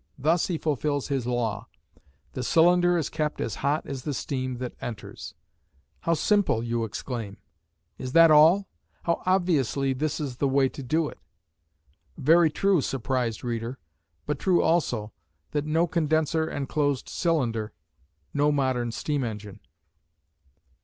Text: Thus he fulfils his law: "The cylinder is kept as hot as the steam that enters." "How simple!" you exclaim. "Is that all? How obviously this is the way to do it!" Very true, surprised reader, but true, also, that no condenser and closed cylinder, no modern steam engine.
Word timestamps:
Thus 0.17 0.47
he 0.47 0.57
fulfils 0.57 1.09
his 1.09 1.27
law: 1.27 1.67
"The 2.33 2.41
cylinder 2.41 2.97
is 2.97 3.07
kept 3.07 3.39
as 3.39 3.57
hot 3.61 3.85
as 3.85 4.01
the 4.01 4.15
steam 4.15 4.57
that 4.57 4.73
enters." 4.81 5.35
"How 5.99 6.15
simple!" 6.15 6.63
you 6.63 6.83
exclaim. 6.85 7.37
"Is 7.99 8.13
that 8.13 8.31
all? 8.31 8.67
How 9.03 9.21
obviously 9.27 9.93
this 9.93 10.19
is 10.19 10.37
the 10.37 10.47
way 10.47 10.69
to 10.69 10.81
do 10.81 11.07
it!" 11.07 11.19
Very 12.17 12.49
true, 12.49 12.81
surprised 12.81 13.43
reader, 13.43 13.77
but 14.25 14.39
true, 14.39 14.63
also, 14.63 15.13
that 15.51 15.65
no 15.67 15.85
condenser 15.85 16.47
and 16.47 16.67
closed 16.67 17.07
cylinder, 17.07 17.71
no 18.33 18.51
modern 18.51 18.91
steam 18.91 19.23
engine. 19.23 19.59